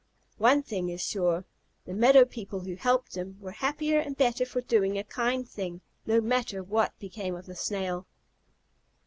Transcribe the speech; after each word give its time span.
One 0.39 0.63
thing 0.63 0.89
is 0.89 1.05
sure: 1.05 1.45
the 1.85 1.93
meadow 1.93 2.25
people 2.25 2.61
who 2.61 2.73
helped 2.73 3.13
him 3.15 3.37
were 3.39 3.51
happier 3.51 3.99
and 3.99 4.17
better 4.17 4.47
for 4.47 4.59
doing 4.59 4.97
a 4.97 5.03
kind 5.03 5.47
thing, 5.47 5.81
no 6.07 6.19
matter 6.19 6.63
what 6.63 6.97
became 6.97 7.35
of 7.35 7.45
the 7.45 7.55
Snail. 7.55 8.07